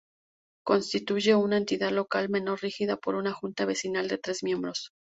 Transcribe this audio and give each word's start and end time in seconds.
Constituye 0.63 1.35
una 1.35 1.57
Entidad 1.57 1.91
Local 1.91 2.27
Menor 2.27 2.59
regida 2.63 2.97
por 2.97 3.13
una 3.13 3.33
Junta 3.33 3.65
Vecinal 3.65 4.07
de 4.07 4.17
tres 4.17 4.41
miembros. 4.43 4.91